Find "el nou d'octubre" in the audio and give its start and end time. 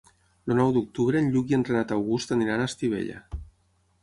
0.49-1.21